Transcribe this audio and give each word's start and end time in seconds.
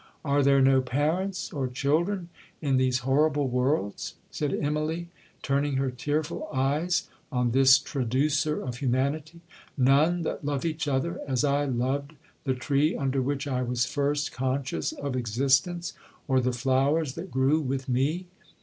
'—'Are 0.25 0.41
there 0.41 0.63
no 0.63 0.81
parents 0.81 1.53
or 1.53 1.67
children 1.67 2.29
in 2.59 2.77
these 2.77 2.97
horrible 3.05 3.47
worlds?' 3.47 4.15
said 4.31 4.49
Immalee, 4.51 5.09
turning 5.43 5.75
her 5.77 5.91
tearful 5.91 6.49
eyes 6.51 7.07
on 7.31 7.51
this 7.51 7.77
traducer 7.77 8.59
of 8.63 8.77
humanity; 8.77 9.41
'none 9.77 10.23
that 10.23 10.43
love 10.43 10.65
each 10.65 10.87
other 10.87 11.21
as 11.27 11.43
I 11.43 11.65
loved 11.65 12.13
the 12.45 12.55
tree 12.55 12.95
under 12.95 13.21
which 13.21 13.47
I 13.47 13.61
was 13.61 13.85
first 13.85 14.31
conscious 14.31 14.91
of 14.91 15.15
existence, 15.15 15.93
or 16.27 16.39
the 16.41 16.51
flowers 16.51 17.13
that 17.13 17.29
grew 17.29 17.59
with 17.61 17.87
me?' 17.87 18.25